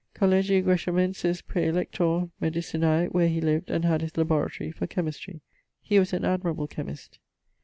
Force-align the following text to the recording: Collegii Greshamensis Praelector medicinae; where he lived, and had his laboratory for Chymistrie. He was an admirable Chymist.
Collegii 0.15 0.63
Greshamensis 0.63 1.43
Praelector 1.43 2.31
medicinae; 2.41 3.05
where 3.09 3.27
he 3.27 3.39
lived, 3.39 3.69
and 3.69 3.85
had 3.85 4.01
his 4.01 4.17
laboratory 4.17 4.71
for 4.71 4.87
Chymistrie. 4.87 5.41
He 5.79 5.99
was 5.99 6.11
an 6.11 6.25
admirable 6.25 6.67
Chymist. 6.67 7.19